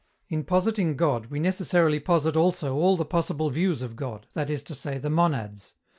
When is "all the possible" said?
2.73-3.51